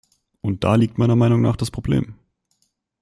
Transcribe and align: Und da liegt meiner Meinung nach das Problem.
Und 0.41 0.63
da 0.63 0.73
liegt 0.73 0.97
meiner 0.97 1.15
Meinung 1.15 1.43
nach 1.43 1.55
das 1.57 1.69
Problem. 1.69 2.15